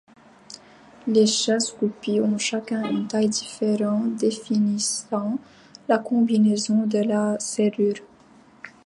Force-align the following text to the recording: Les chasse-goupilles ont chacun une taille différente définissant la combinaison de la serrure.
Les 1.05 1.27
chasse-goupilles 1.27 2.21
ont 2.23 2.39
chacun 2.39 2.89
une 2.89 3.07
taille 3.07 3.29
différente 3.29 4.15
définissant 4.15 5.37
la 5.87 5.99
combinaison 5.99 6.87
de 6.87 6.97
la 7.03 7.37
serrure. 7.39 8.01